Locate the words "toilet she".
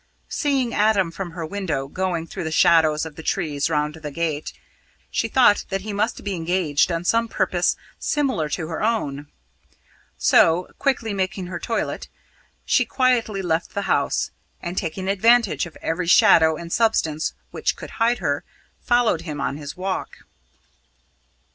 11.59-12.83